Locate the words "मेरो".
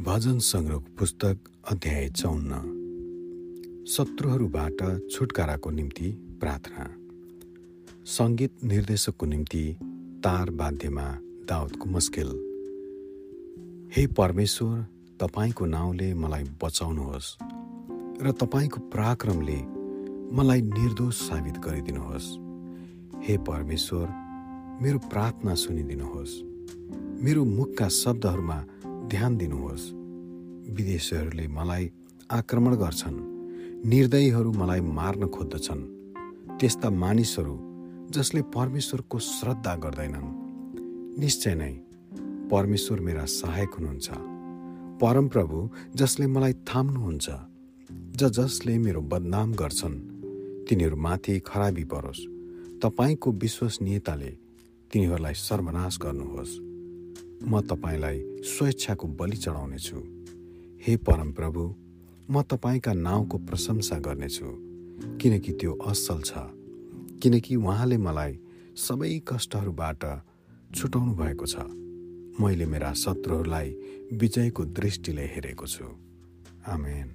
24.82-24.98, 27.24-27.44, 48.78-49.00